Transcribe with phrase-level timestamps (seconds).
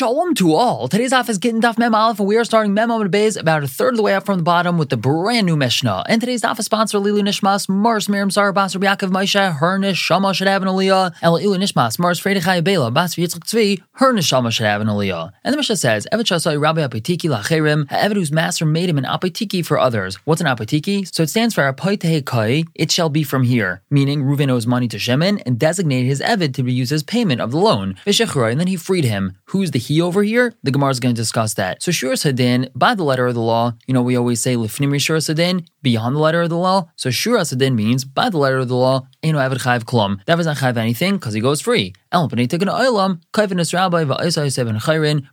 [0.00, 0.88] Shalom to all.
[0.88, 3.68] Today's office getting Daf Mem Aleph, and we are starting Mem Amud Beis about a
[3.68, 6.04] third of the way up from the bottom with the brand new Mishnah.
[6.08, 10.48] And today's office sponsor Lilu Nishmas, Mars Miriam Zara, Bas Yaakov Moshe, her Neshama should
[10.48, 14.64] have an Aliyah, El Ilu Nishmas, Mars Freidechai Bela, Bas Yitzchak Tzvi, her Neshama should
[14.64, 15.32] have an Aliyah.
[15.44, 19.04] And the Mishnah says, Evet Shasai Rabbi Apetiki Lacherim, Evet whose master made him an
[19.04, 20.14] Apetiki for others.
[20.24, 21.14] What's an Apetiki?
[21.14, 24.88] So it stands for Apoitehe Kai, it shall be from here, meaning Reuven owes money
[24.88, 27.96] to Shimon and designated his Evet to be used as payment of the loan.
[28.06, 29.36] Vishechroy, and then he freed him.
[29.48, 30.54] Who's the he over here?
[30.62, 31.82] The Gemara is going to discuss that.
[31.82, 35.00] So Shur Sadin, by the letter of the law, you know, we always say Lifnim
[35.00, 36.88] Shur Sadin, beyond the letter of the law.
[36.96, 40.24] So Shur Sadin means by the letter of the law, Eno Avid Chayv Klum.
[40.24, 41.94] That doesn't have anything because he goes free.
[42.12, 43.70] El Panitikin Oilam, Kaivinis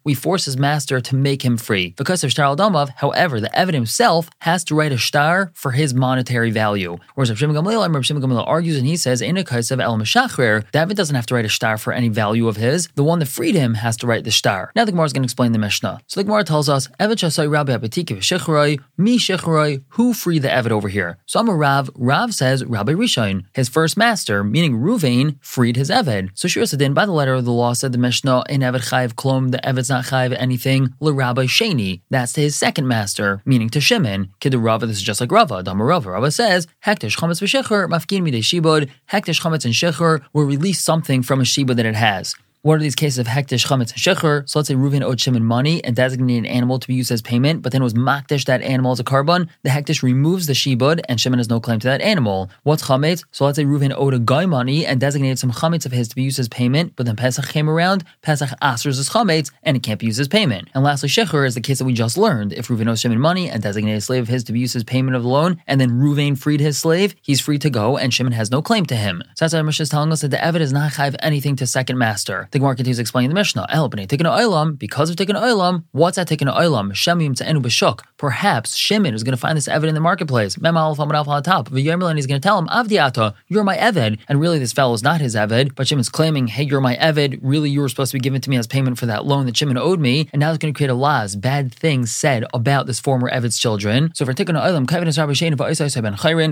[0.03, 1.93] we force his master to make him free.
[1.97, 5.93] Because of Shtar Damav, however, the Evid himself has to write a star for his
[5.93, 6.97] monetary value.
[7.15, 9.97] Whereas Rav Shimon Gamliel, Rav Shimon Gamliel argues and he says, in a Kaisav El
[9.97, 12.89] Meshachrer, David doesn't have to write a star for any value of his.
[12.95, 14.71] The one that freed him has to write the star.
[14.75, 15.99] Now the Gemara is going to explain the Mishnah.
[16.07, 20.71] So the Gemara tells us, Evid Shasai Rabbi Shechroi, Mi Shechroi, who freed the Evid
[20.71, 21.17] over here?
[21.25, 21.89] So I'm a Rav.
[21.95, 26.29] Rav says Rabbi Rishon, his first master, meaning Ruvain, freed his Evid.
[26.33, 29.13] So Shir Sadin, by the letter of the law, said the Mishnah, in Evid Chayiv
[29.13, 32.01] Klom, the Evid's not Chayiv anything, Le Rabbi Sheni.
[32.09, 34.33] That's to his second master, meaning to Shimon.
[34.39, 35.63] Kid Rava, this is just like Rava.
[35.63, 36.11] Dama Rava.
[36.11, 41.23] Rava says, Hekdesh Chametz V'Shecher, Mafkin Midei Shibud, Hekdesh Chametz and Shecher will release something
[41.23, 42.35] from a Shibud that it has.
[42.67, 44.49] What are these cases of hekdesh, chametz, and shecher?
[44.49, 47.21] So let's say Reuven owed Shimon money and designated an animal to be used as
[47.21, 49.49] payment, but then it was makdish that animal as a korban.
[49.63, 52.49] The hekdesh removes the shibud, and Shimon has no claim to that animal.
[52.63, 53.23] What's chametz?
[53.31, 56.15] So let's say Reuven owed a guy money and designated some chametz of his to
[56.17, 59.83] be used as payment, but then Pesach came around, Pesach asers as chametz, and it
[59.83, 60.67] can't be used as payment.
[60.73, 62.51] And lastly, shecher is the case that we just learned.
[62.51, 64.83] If Reuven owes Shimon money and designated a slave of his to be used as
[64.83, 68.13] payment of the loan, and then Reuven freed his slave, he's free to go, and
[68.13, 69.23] Shimon has no claim to him.
[69.35, 71.65] So that's why Mishnah is telling us that the Evid is not chayv anything to
[71.65, 72.49] second master.
[72.56, 73.65] The Gemara continues explaining the Mishnah.
[73.69, 76.91] El b'nei tikkun oilam, because of tikkun oilam, what's that tikkun oilam?
[76.91, 78.01] Shemim to enu b'shuk.
[78.17, 80.59] Perhaps Shimon is going to find this Eved in the marketplace.
[80.59, 81.69] Mem alaf amad alf on top.
[81.69, 84.17] V'yomer is going to tell him, Avdiata, you're my Eved.
[84.27, 87.39] And really, this fellow is not his Eved, but Shimon's claiming, hey, you're my Eved.
[87.43, 89.55] Really, you were supposed to be given to me as payment for that loan that
[89.55, 90.29] Shimon owed me.
[90.33, 93.59] And now it's going to create a laws, bad things said about this former Eved's
[93.59, 94.11] children.
[94.15, 95.55] So for tikkun oilam, kevin is Rabbi Shane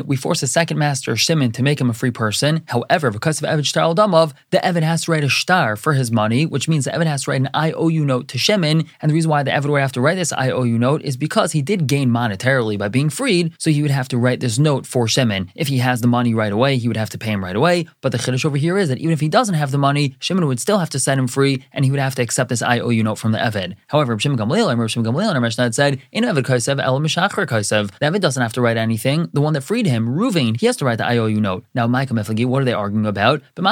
[0.06, 2.64] we force the second master, Shimon, to make him a free person.
[2.68, 6.12] However, because of Eved Shtar Damav, the Eved has to write a star for his
[6.12, 8.86] money, which means the Eved has to write an IOU note to Shimon.
[9.02, 11.55] And the reason why the Eved would have to write this IOU note is because
[11.56, 14.86] he did gain monetarily by being freed, so he would have to write this note
[14.86, 15.50] for Shimon.
[15.56, 17.88] If he has the money right away, he would have to pay him right away.
[18.02, 20.48] But the chiddush over here is that even if he doesn't have the money, Shimon
[20.48, 23.04] would still have to set him free, and he would have to accept this IOU
[23.04, 23.76] note from the Eved.
[23.88, 27.48] However, Shimon Gamliel and Shimon Gamliel and Mishnah had said, in Eved Kaisev, El Mishachar
[27.48, 29.30] Kaisev, the Eved doesn't have to write anything.
[29.32, 31.64] The one that freed him, Ruvain, he has to write the IOU note.
[31.74, 33.42] Now, my Kameflagi, what are they arguing about?
[33.56, 33.66] They're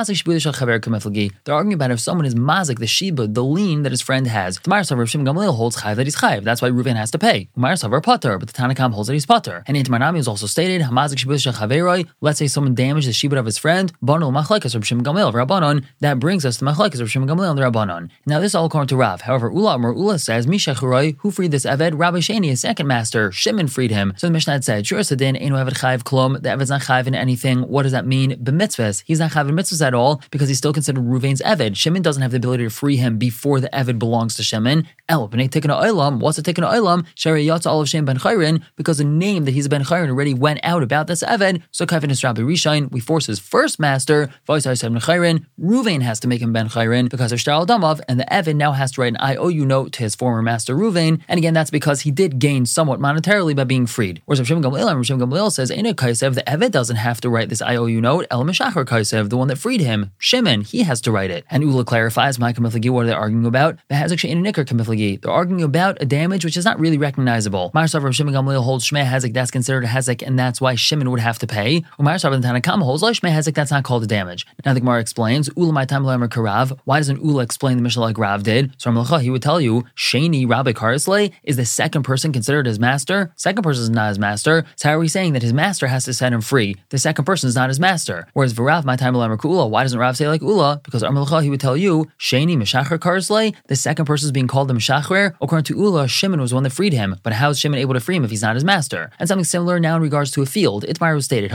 [1.53, 4.59] arguing about if someone is mazik, the shibud, the lien that his friend has.
[4.59, 6.43] The Mar Savar Shimon Gamliel holds chayv that he's chayv.
[6.43, 7.49] That's why Ruvain has to pay.
[7.73, 9.63] Umar Savar Potter, but the Tanakam holds that he's Potter.
[9.65, 12.07] And in Tamarnami is also stated, Hamazik shibud shachaveroi.
[12.21, 13.91] Let's say someone damaged the shibud of his friend.
[13.99, 15.83] Banul machlekes Rav Shimon Gamliel Rabbanon.
[15.99, 18.11] That brings us to machlekes Rav Shimon Gamliel and Rabbanon.
[18.27, 19.21] Now this is all according to Rav.
[19.21, 21.97] However, Ula Amar Ula says Mishachuroi, who freed this Eved?
[21.97, 23.31] Rabbi Shani, his second master.
[23.31, 24.13] Shimon freed him.
[24.17, 26.43] So the Mishnah had said, Shur Sadin, Einu Eved chayv klum.
[26.43, 27.61] The Eved's not chayv in anything.
[27.61, 28.33] What does that mean?
[28.33, 29.01] B'mitzvahs.
[29.07, 31.75] He's not chayv in mitzvahs at all because he's still considered Ruvain's Eved.
[31.75, 34.87] Shimon doesn't have the ability to free him before the Eved belongs to Shimon.
[35.09, 36.19] El b'nei tikkun oilam.
[36.19, 37.07] What's a tikkun oilam?
[37.15, 40.33] Shari yatsa olav shem ben chayrin because the name that he's a ben chayrin already
[40.33, 41.61] went out about this Eved.
[41.71, 42.91] So kavin is Rabbi Rishain.
[42.91, 44.29] We force his first master.
[44.47, 45.45] Vaisai said ben chayrin.
[45.59, 48.71] Ruvain has to make him ben chayrin because of shtar damav, and the Eved now
[48.73, 51.21] has to write an IOU note to his former master Ruvain.
[51.27, 54.21] And again, that's because he did gain somewhat monetarily by being freed.
[54.25, 57.21] Whereas Rav Shimon Gamliel, Rav Shimon Gamliel says, "In a kaisev, the Eved doesn't have
[57.21, 58.25] to write this IOU note.
[58.31, 61.63] El Meshachar kaisev, the one that freed him, Shimon, he has to write it." And
[61.63, 63.77] Ula clarifies, "My kamiflagi, what are they arguing about?
[63.89, 65.21] The Hazak she'in nikar kamiflagi.
[65.21, 67.52] They're arguing about a damage which is not really recognizable.
[67.53, 71.09] Marsav Rav Shimon Gamliel holds Shmei Hazak, that's considered a Hazak, and that's why Shimon
[71.11, 71.81] would have to pay.
[71.99, 74.45] Marsav and Tanakama holds Shmei Hazak, that's not called a damage.
[74.65, 76.77] Now the Gemara explains, Ula my time Karav.
[76.85, 78.73] Why doesn't Ula explain the Mishnah like Rav did?
[78.77, 82.79] So Ramlacha, he would tell you, Shani Rabbi Karsley is the second person considered his
[82.79, 83.31] master.
[83.35, 84.65] Second person is not his master.
[84.75, 86.75] So how are we saying that his master has to set him free?
[86.89, 88.27] The second person is not his master.
[88.33, 90.81] Whereas Varav, my time Ula, why doesn't Rav say like Ula?
[90.83, 94.67] Because Ramlacha, he would tell you, Shani Meshachar Karsley, the second person is being called
[94.67, 95.35] the Meshachar.
[95.41, 97.15] According to Ula, Shimon was one that freed him.
[97.23, 99.11] But how is Shimon able to free him if he's not his master?
[99.19, 100.85] And something similar now in regards to a field.
[100.87, 101.51] Itmar stated,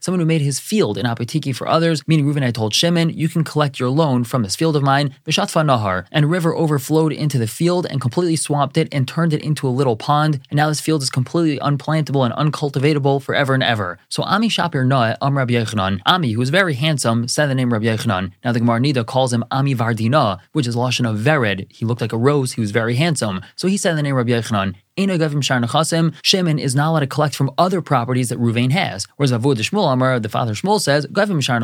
[0.00, 3.28] someone who made his field in apotiki for others, meaning Reuven had told Shimon, you
[3.28, 7.12] can collect your loan from this field of mine, Vishatfa Nahar, and a river overflowed
[7.12, 10.56] into the field and completely swamped it and turned it into a little pond, and
[10.56, 13.98] now this field is completely unplantable and uncultivatable forever and ever.
[14.08, 17.70] So Ami Shapir Noah, Am Rabbi Yochanan, Ami, who was very handsome, said the name
[17.70, 18.32] Rabbi Yochanan.
[18.42, 21.70] Now the Gemara Nida calls him Ami Vardina, which is Lashon of Vered.
[21.70, 23.42] He looked like a rose, he was very handsome.
[23.56, 24.81] So he said the name heb jij.
[24.98, 26.14] Rabbi Yochanan.
[26.22, 29.06] Shimon is not allowed to collect from other properties that Ruvain has.
[29.16, 31.62] Whereas Avud Shmuel Amar, the father Shmuel says, Gavim Shar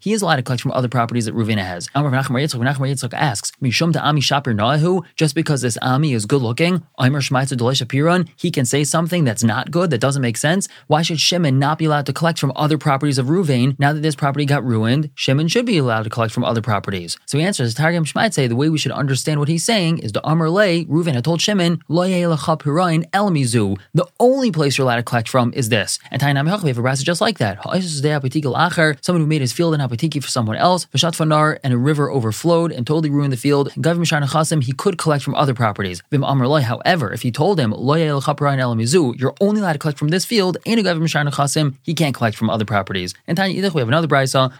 [0.00, 1.88] he is allowed to collect from other properties that Ruvain has.
[1.94, 6.14] Amar Nachmar Yitzchak, Nachmar Yitzchak asks, Mishum to Ami Shapir Nahu, just because this Ami
[6.14, 10.00] is good looking, Aimer Shmaitza Delesh Apiron, he can say something that's not good, that
[10.00, 10.66] doesn't make sense.
[10.86, 14.00] Why should Shimon not be allowed to collect from other properties of Ruvain now that
[14.00, 15.10] this property got ruined?
[15.14, 17.18] Shimon should be allowed to collect from other properties.
[17.26, 20.26] So he answers, Targum Shmaitze, the way we should understand what he's saying is the
[20.26, 22.02] Amar Le, Ruvain had told Shimon, Lo
[22.62, 23.78] Pirain Elamizu.
[23.92, 25.98] The only place you're allowed to collect from is this.
[26.10, 27.58] And Tainam Yachve for Brasa just like that.
[29.02, 32.10] Someone who made his field in Apatiki for someone else, Vashat Fanar, and a river
[32.10, 33.70] overflowed and totally ruined the field.
[33.72, 36.02] Gavim Chasim, he could collect from other properties.
[36.10, 40.08] Vim however, if he told him, Loyalchapurain El Mizu, you're only allowed to collect from
[40.08, 43.14] this field, and a Gavim Chasim, he can't collect from other properties.
[43.26, 44.52] And Tanya Idach, we have another Brisa.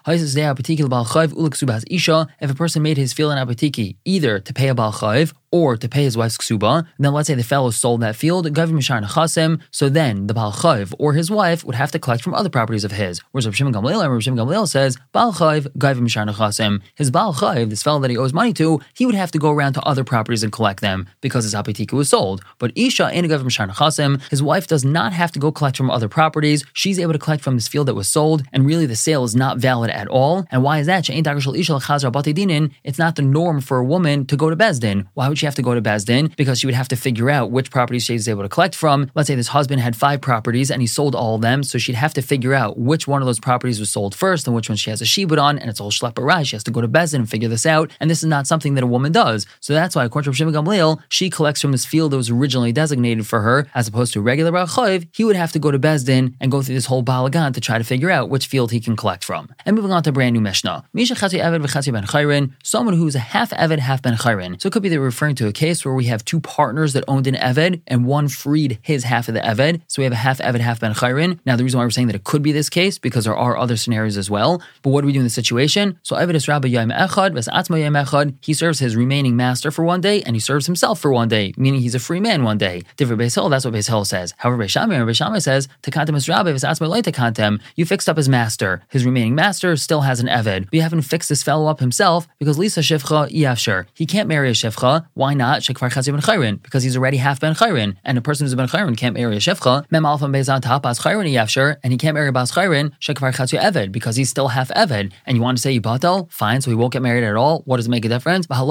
[2.41, 5.89] If a person made his field in Apatiki either to pay a Balchayv or to
[5.89, 9.61] pay his wife's ksuba, then let's say the fellow sold that field, gavim mishar nechasim,
[9.71, 12.85] so then the Baal Chayv or his wife would have to collect from other properties
[12.85, 13.21] of his.
[13.31, 16.81] Whereas Rav Shimon Gamliel, Rav Shimon Gamliel says, Baal Chayv, gavim mishar nechasim.
[16.95, 19.51] His Baal Chayv, this fellow that he owes money to, he would have to go
[19.51, 22.43] around to other properties and collect them because his apitika was sold.
[22.59, 25.91] But Isha and gavim mishar nechasim, his wife does not have to go collect from
[25.91, 26.65] other properties.
[26.73, 29.37] She's able to collect from this field that was sold, and really the sale is
[29.37, 30.47] not valid at all.
[30.51, 31.09] And why is that?
[31.09, 35.07] It's not the norm for a woman to go to Bezdin.
[35.15, 36.35] Why would she have to go to Bezdin?
[36.37, 39.11] Because she would have to figure out which properties she's able to collect from.
[39.17, 41.97] Let's say this husband had five properties and he sold all of them, so she'd
[41.97, 44.77] have to figure out which one of those properties was sold first and which one
[44.77, 47.17] she has a shibud on, and it's all schlepper She has to go to Bezdin
[47.17, 49.47] and figure this out, and this is not something that a woman does.
[49.59, 52.71] So that's why, according to Shimon Gamliel, she collects from this field that was originally
[52.71, 56.35] designated for her, as opposed to regular Rachayiv, he would have to go to Bezdin
[56.41, 58.95] and go through this whole balagan to try to figure out which field he can
[58.95, 59.49] collect from.
[59.67, 60.85] And moving on to brand new Mishnah.
[60.93, 64.61] Misha ben Chirin, someone who's a half Eved, half Ben Chayrin.
[64.63, 67.05] So it could be they're referring to a case where we have two partners that
[67.09, 69.81] owned an Eved and one freed his half of the Eved.
[69.87, 71.39] So we have a half Eved, half Ben Chayrin.
[71.47, 73.57] Now, the reason why we're saying that it could be this case because there are
[73.57, 74.63] other scenarios as well.
[74.83, 75.99] But what do we do in this situation?
[76.03, 78.35] So Eved is Rabbi Yom Echad, Atzma Yom Echad.
[78.41, 81.53] He serves his remaining master for one day and he serves himself for one day,
[81.57, 82.83] meaning he's a free man one day.
[82.97, 84.35] Different Beis that's what Beis says.
[84.39, 87.61] However, Beis Shammai, Beis Shammai says, Takantem is Rabbi, Atzma Loi Takantem.
[87.77, 88.83] You fixed up his master.
[88.89, 90.67] His remaining master still has an Eved.
[90.67, 93.87] But you haven't fixed this fellow up himself because Lisa Shifcha Yafshir.
[93.95, 95.07] He can't marry a Shifcha.
[95.15, 95.61] Why not?
[95.61, 96.63] Shekvar Chazi ben Chayrin.
[96.63, 97.97] Because he's already half ben Chayrin.
[98.05, 99.87] And a person who's a ben Chayrin can't marry a Shifcha.
[99.91, 101.77] Mem Alpha Bezan Tapas Chayrin Yafshir.
[101.85, 102.91] And he can't marry Bas Chayrin.
[102.99, 103.93] Shekvar Chazi Eved.
[103.93, 105.13] Because he's still half Eved.
[105.27, 106.29] And you want to say Yibatel?
[106.33, 107.63] Fine, so he won't get married at all.
[107.65, 108.49] What does it make a difference?
[108.49, 108.65] The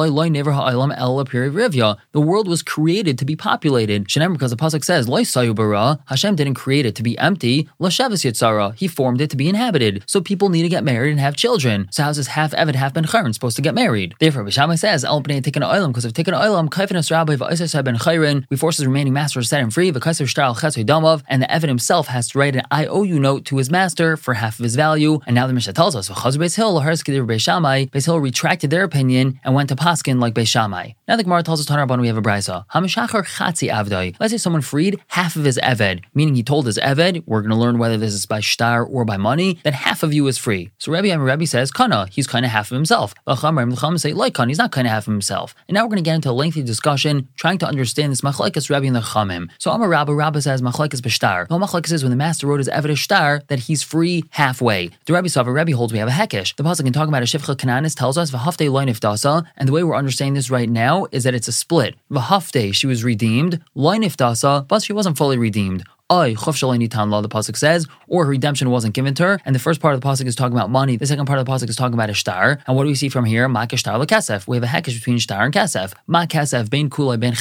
[2.16, 4.08] world was created to be populated.
[4.08, 7.70] Shenem, because the Pasuk says, Loi Sayubara, Hashem didn't create it to be empty.
[7.80, 10.04] Lashavas Yitzara, he formed it to be inhabited.
[10.06, 11.88] So people need to get married and have children.
[11.92, 14.16] So how's this half Eved, half Ben Chayrin supposed to get married?
[14.20, 17.96] Therefore, Bishama says, El Bnei Tikkun Oilam, because of Tikkun Oilam, Kaifinas Rabbi V'Isai Ben
[17.98, 21.42] Chayrin, we force his remaining master to set him free, of Shtar Chetzui Damav, and
[21.42, 24.63] the Evan himself has to write an IOU note to his master for half of
[24.63, 25.19] his value.
[25.25, 28.83] And now the Mishnah tells us, Chaz Beis Hill, Beis Shammai, Beis Hill retracted their
[28.83, 30.92] opinion and went to Paskin like Beis Shammai.
[31.07, 32.66] Now the Gemara tells us, Tanarabban, we have a brisa.
[32.74, 34.16] Hamishachar Chatzi Avdai.
[34.19, 37.51] Let's say someone freed half of his Eved, meaning he told his Eved, we're going
[37.51, 40.38] to learn whether this is by Shtar or by money, that half of you is
[40.38, 40.72] free.
[40.80, 43.13] So Rabbi Rabbi says, Kana, he's kind of half of himself.
[43.28, 45.54] Chacham say, like Kana, he's not kind of half of himself.
[45.68, 48.69] And now we're going to get into a lengthy discussion trying to understand this machlekes
[48.71, 49.49] Rabbi the Chamim.
[49.57, 51.49] So Amar Rabba, Rabba says machlekes b'shtar.
[51.49, 54.90] Well, machlekes is when the master wrote his evidence shtar that he's free halfway.
[55.06, 56.56] The Rabbi Sava, Rabbi holds we have a hekesh.
[56.56, 59.73] The pasuk in talking about a shivcha kananis tells us v'hafte loinif dasa, and the
[59.73, 61.95] way we're understanding this right now is that it's a split.
[62.09, 63.61] V'hafte, she was redeemed.
[63.75, 65.83] Loinif dasa, but she wasn't fully redeemed.
[66.11, 69.39] The pasuk says, or her redemption wasn't given to her.
[69.45, 70.97] And the first part of the pasuk is talking about money.
[70.97, 72.59] The second part of the pasuk is talking about a star.
[72.68, 73.47] And what do we see from here?
[73.47, 74.45] Ma shtar kesef.
[74.45, 75.94] We have a hekesh between star and kesef.
[76.07, 77.33] Ma kesef ben kulay ben.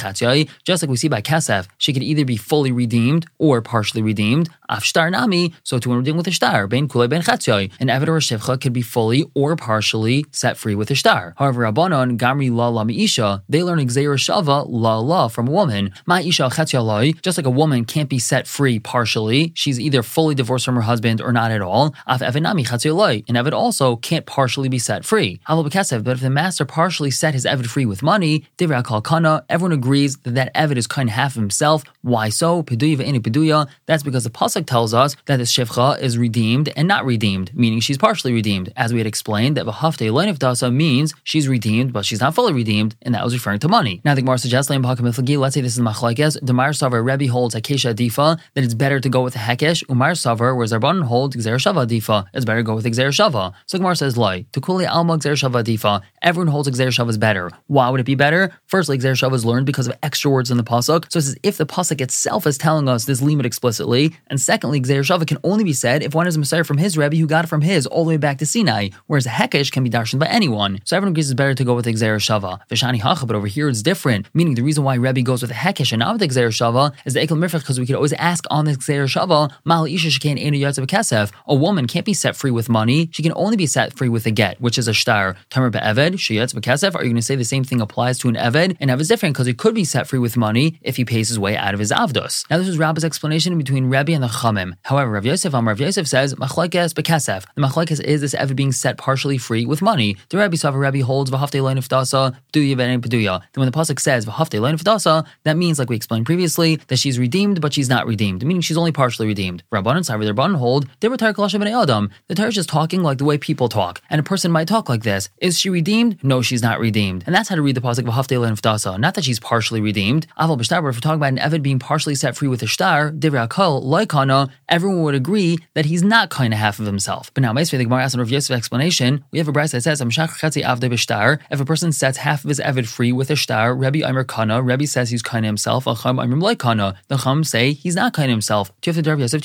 [0.63, 4.49] Just like we see by kesef, she could either be fully redeemed or partially redeemed.
[4.69, 5.53] Af shtar nami.
[5.63, 8.19] So to when we're dealing with a star, ben kulay ben chatyai, an evid or
[8.19, 11.33] shivcha could be fully or partially set free with a star.
[11.37, 15.91] However, Rabbanon gamri la la isha, they learn exera shava la la from a woman.
[16.05, 17.19] Ma isha chatyalai.
[17.21, 19.51] Just like a woman can't be set free free partially.
[19.55, 21.95] She's either fully divorced from her husband or not at all.
[22.05, 25.39] An Evid also can't partially be set free.
[25.47, 30.35] But if the master partially set his Evid free with money, Kana, everyone agrees that
[30.35, 31.83] that Evid is kind of half himself.
[32.03, 32.61] Why so?
[32.61, 37.79] That's because the pasuk tells us that the shivcha is redeemed and not redeemed, meaning
[37.79, 38.71] she's partially redeemed.
[38.77, 43.23] As we had explained, that means she's redeemed, but she's not fully redeemed, and that
[43.23, 44.01] was referring to money.
[44.05, 46.37] Now the Gemara suggests, let's say this is machlekes.
[46.43, 49.83] The Savar Rebbe holds Akesha Difa that it's better to go with Hekesh.
[49.89, 53.53] Umar Savar, whereas Rabbanon holds Gzer Shava Difa, it's better to go with Gzer Shava.
[53.65, 57.17] So Gemara says, Lai, to Kuli Alma Gzer Shava Difa, everyone holds Gzer Shava is
[57.17, 57.49] better.
[57.67, 58.51] Why would it be better?
[58.67, 61.11] Firstly, Gzer Shava is learned because of extra words in the pasuk.
[61.11, 64.15] So it's as if the pasuk itself is telling us this limit explicitly.
[64.27, 66.97] And secondly, Gzer Shava can only be said if one is a Messiah from his
[66.97, 69.83] Rebbe who got it from his all the way back to Sinai, whereas Hekesh can
[69.83, 70.79] be darshan by anyone.
[70.83, 72.59] So everyone agrees it's better to go with Gzer Shava.
[72.69, 75.91] Vishani Hacha, but over here it's different, meaning the reason why Rebbe goes with Hekesh
[75.93, 78.73] and not with Gzer Shava is the Ekel because we could always ask on the
[78.73, 81.31] Gzer Shava, Mal Isha Shekain Enu Yatzav Kesef.
[81.47, 84.25] A woman can't be set free with money, she can only be set free with
[84.25, 85.35] a get, which is a shtar.
[85.49, 86.95] Tamer Be'eved, Sheyatzav Kesef.
[86.95, 88.77] Are you going to say the same thing applies to an Eved?
[88.79, 91.29] And Eved is different because he could be set free with money if he pays
[91.29, 92.49] his way out of his Avdos.
[92.49, 94.73] Now, this is Rabbi's explanation between Rebbe and the Chamim.
[94.83, 97.45] However, Rav Yosef, Amar Rav Yosef says, Machlekes Bekesef.
[97.55, 100.17] The Machlekes is this Eved being set partially free with money.
[100.29, 103.41] The Rebbe Sava Rebbe holds V'hafte Lein Dasa, Duya V'ein Peduya.
[103.53, 106.99] Then when the Pasuk says V'hafte Lein Dasa, that means, like we explained previously, that
[106.99, 109.63] she's redeemed, but she's not redeemed, meaning she's only partially redeemed.
[109.71, 112.09] Rabbanan Sava Rabbanan hold, they were Adam.
[112.27, 114.89] The Torah is just talking like the way people talk, and a person might talk
[114.89, 115.29] like this.
[115.37, 116.23] Is she redeemed?
[116.23, 117.23] No, she's not redeemed.
[117.25, 118.99] And that's how to read the Pasuk V'hafte Lein Dasa.
[118.99, 120.27] Not that she's partially redeemed.
[120.37, 123.11] Aval B'shtar, if we're talking about an Eved being partially set free with a shtar,
[123.11, 127.31] Divrei Akal, Loikana, everyone would agree that he's not kind of half of himself.
[127.33, 130.01] But now, Meisvei, the Gemara asks Rav Yosef explanation, we have a brass that says,
[130.01, 134.61] if a person sets half of his Eved free with a shtar, Rebbe Aimer Kana,
[134.61, 136.95] Rebbe says he's kind of himself, Acham Aimer Loikana.
[137.07, 138.71] The Chum say he's not kind himself.
[138.81, 139.41] Tiyofta Rav Yosef.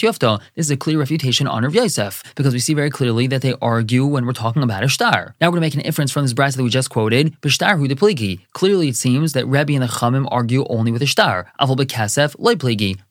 [0.54, 3.54] This is a clear refutation on Rav Yosef, because we see very clearly that they
[3.60, 5.34] argue when we're talking about a shtar.
[5.40, 7.78] Now we're going to make an inference from this brass that we just quoted, Bishtar
[7.78, 8.40] Hu Pligi.
[8.52, 11.52] Clearly it seems that Rebbe and the Chamim argue only with a shtar.
[11.60, 12.34] Aval Bekasef.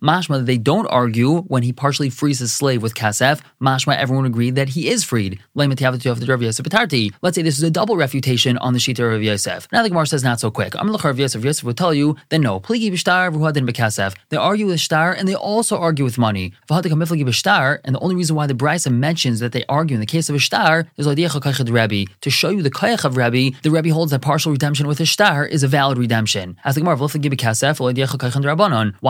[0.01, 3.41] Mashma, they don't argue when he partially frees his slave with Kasef.
[3.61, 5.39] Mashma, everyone agreed that he is freed.
[5.55, 9.67] Let's say this is a double refutation on the Shita of Yosef.
[9.71, 10.75] Now the Gemara says not so quick.
[10.75, 11.43] I'm Rav Yosef.
[11.43, 12.59] Yosef would tell you then no.
[12.59, 14.15] Pligi b'shtar v'huadin b'kasef.
[14.29, 16.51] They argue with shtar and they also argue with money.
[16.69, 20.35] And the only reason why the Brisa mentions that they argue in the case of
[20.35, 23.51] a shtar is Rabbi to show you the kayach of Rabbi.
[23.61, 25.05] The Rabbi holds that partial redemption with a
[25.45, 26.57] is a valid redemption.
[26.63, 27.07] As the Gemara Why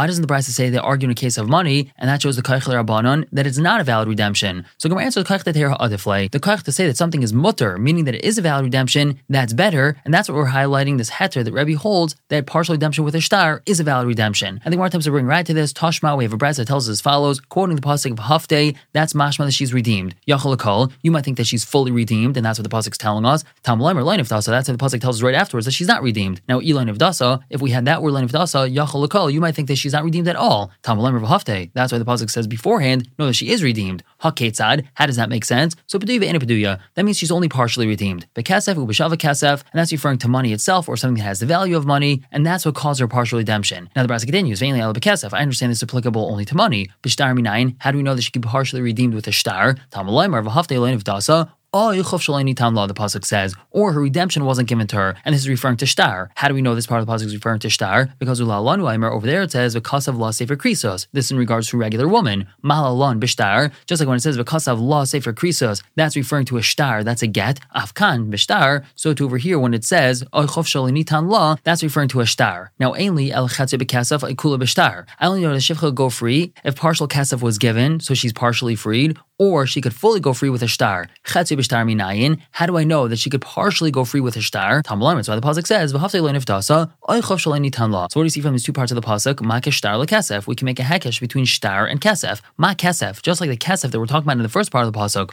[0.07, 2.41] doesn't the Brisa say they argue in a case of money and that shows the
[2.41, 4.65] kayach rabbanon that it's not a valid redemption?
[4.77, 5.55] So Gemara answers the kayach that.
[5.55, 9.19] The kayach to say that something is mutter, meaning that it is a valid redemption,
[9.29, 13.03] that's better, and that's what we're highlighting this heter that Rabbi holds that partial redemption
[13.03, 14.61] with a is a valid redemption.
[14.65, 15.73] I think more times to bring right to this.
[15.73, 18.75] Tashma, we have a bride that tells us as follows, quoting the pasuk of Hafte,
[18.93, 20.15] that's mashma that she's redeemed.
[20.27, 23.43] Yachalakal, you might think that she's fully redeemed, and that's what the pasuk's telling us.
[23.61, 25.87] Tam or line of dasa, that's what the pasuk tells us right afterwards that she's
[25.87, 26.41] not redeemed.
[26.49, 29.53] Now, elain of dasa, if we had that word line of dasa, Yachalakal, you might
[29.53, 30.71] think that she's not redeemed at all.
[30.81, 34.01] Tam of Hafte, that's why the pasuk says beforehand, no, that she is redeemed.
[34.23, 35.75] Haketzad, how does that make sense?
[35.85, 38.25] So Peduya and Peduya, that means she's only partially redeemed.
[38.33, 41.45] But Kesef, Ubashava Kesef, and that's referring to money itself or something that has the
[41.45, 43.91] value of money, and that's what caused her partial redemption.
[43.95, 45.83] Now the Brasa continues, Vainly Kesef, I understand this is
[46.23, 46.89] only to money.
[47.03, 49.75] Bishtar Minayin, how do we know that she could be partially redeemed with a shtar?
[49.91, 55.35] Tamalaymar, Vahafte of Dasa, The pasuk says, or her redemption wasn't given to her, and
[55.35, 56.31] this is referring to shtar.
[56.35, 58.07] How do we know this part of the pasuk is referring to shtar?
[58.17, 61.07] Because over there it says v'kasav la sefer krisos.
[61.11, 62.47] This in regards to regular woman.
[62.63, 63.73] Malalon b'shtar.
[63.87, 67.03] Just like when it says v'kasav la sefer krisos, that's referring to a shtar.
[67.03, 67.59] That's a get.
[67.75, 68.85] Afkan b'shtar.
[68.95, 72.71] So to over here when it says oichov that's referring to a shtar.
[72.79, 75.05] Now ainly el chatze b'kasav ikula b'shtar.
[75.19, 78.75] I only know that shivcha go free if partial kasaf was given, so she's partially
[78.75, 81.07] freed, or she could fully go free with a shtar.
[81.25, 82.39] Chetzi b'shtar minayin.
[82.51, 84.39] How do I know that she could partially go free with a?
[84.39, 85.15] Tamalim.
[85.15, 88.11] That's why the pasuk says v'haftei le'nif dasa oichav shaleni tanla.
[88.11, 89.41] So what do you see from these two parts of the pasuk?
[89.41, 90.47] Ma shtar lekesef.
[90.47, 92.41] We can make a hekesh between shtar and kesef.
[92.57, 94.93] Ma kesef, just like the kesef that we're talking about in the first part of
[94.93, 95.31] the pasuk.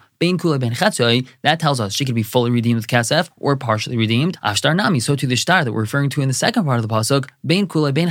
[1.42, 4.38] That tells us she could be fully redeemed with kesef or partially redeemed.
[4.42, 5.00] Ashtar nami.
[5.00, 7.28] So to the shtar that we're referring to in the second part of the pasuk.
[7.44, 8.08] Bein kula ben.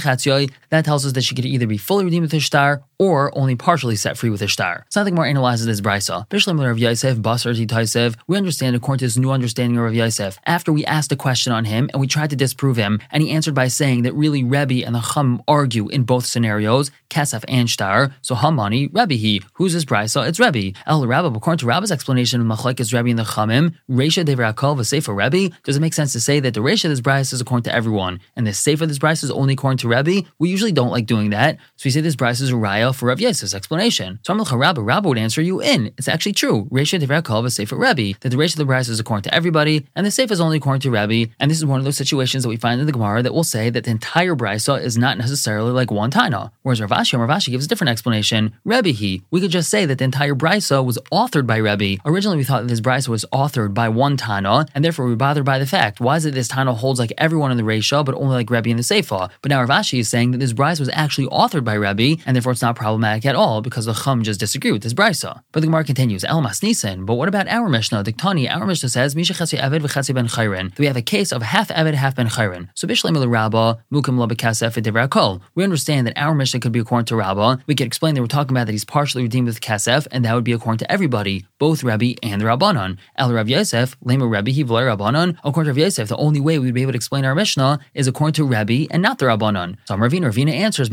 [0.70, 3.56] That tells us that she could either be fully redeemed with a shtar or only
[3.56, 4.86] partially set free with a shtar.
[4.90, 6.28] Something more analyzes this brisa.
[6.30, 10.38] Bishlam Rav Yosef, Basar Taisev, we understand according to this new understanding of Yosef.
[10.46, 13.32] After we asked a question on him and we tried to disprove him, and he
[13.32, 17.70] answered by saying that really Rebbe and the Chum argue in both scenarios, Kesef and
[17.70, 18.14] Shtar.
[18.22, 19.42] So Hamani, Rebbe he.
[19.54, 20.28] Who's his brisa?
[20.28, 20.78] It's Rebbe.
[20.86, 25.16] El Rabbi, according to Rabbi's explanation of Machlekes Rebbe and the Chamim, Reisha Devrakol V'Sefer
[25.16, 27.66] Rebbe, does it make sense to say that the Reisha of this brisa is according
[27.66, 30.28] to everyone, and the Sefer this brisa is only according to Rebbe?
[30.40, 33.06] We usually don't like doing that, so we say this brisa is a raya for
[33.06, 34.20] Rav Yosef's explanation.
[34.24, 35.94] So Amal Rabbi, Rabbi would answer you in.
[35.96, 36.68] It's actually true.
[36.72, 40.10] Reisha Devrakol V'Sefer Rebbe, that the Reisha the brisa is according to everybody, and the
[40.10, 42.58] Sefer is only according to Rebbe, and this is one of those situations that we
[42.58, 45.92] find in the Gemara that will say that the entire brisa is not necessarily like
[45.92, 46.50] one Taina.
[46.64, 48.54] Whereas Rav Ashi, Rav Ashi gives a different explanation.
[48.66, 49.22] Rebbe he.
[49.30, 51.60] We could just say that the entire brisa was authored by
[52.06, 55.46] Originally, we thought that this brisa was authored by one Tana, and therefore we bothered
[55.46, 56.00] by the fact.
[56.00, 58.70] Why is it this Tana holds like everyone in the Reisha, but only like Rebbe
[58.70, 59.30] in the Seifa?
[59.42, 62.36] But now Rav Ashi is saying that this brisa was actually authored by Rebbe, and
[62.36, 65.42] therefore it's not problematic at all because the Chum just disagree with this brisa.
[65.52, 67.06] But the Gemara continues, El Masnisen.
[67.06, 68.04] But what about our Mishnah?
[68.04, 70.78] Diktani, our Mishnah says, Misha Chesi Eved v'Chesi Ben Chayrin.
[70.78, 72.70] We have a case of half Eved, half Ben Chayrin.
[72.76, 77.64] So Bishleim Rabba, Mukim Labakasef, We understand that our Mishnah could be according to Rabba.
[77.68, 80.36] We could explain that we're talking about that he's partially redeemed with Kasef, and that
[80.36, 82.98] would be according to everybody, both Rebbe and the Rabbanon.
[83.16, 85.38] El Rav Yosef, Lema Rebbe, Hivler Rabbanon.
[85.44, 88.08] According to Rav Yosef, the only way we'd be able to explain our Mishnah is
[88.08, 89.78] according to Rebbe and not the Rabbanon.
[89.86, 90.90] So Ravina, Ravina answers.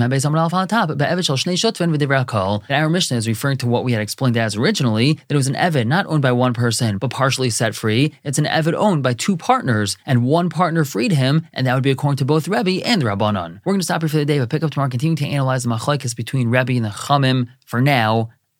[2.69, 5.49] That our Mishnah is referring to what we had explained as originally, that it was
[5.49, 8.15] an Eved not owned by one person, but partially set free.
[8.23, 11.83] It's an Eved owned by two partners, and one partner freed him, and that would
[11.83, 13.61] be according to both Rebbe and the Rabbanon.
[13.65, 15.65] We're going to stop here for the day, but pick up tomorrow, continue to analyze
[15.65, 17.49] the machlekes between Rebbe and the Chamim.
[17.67, 18.31] For now,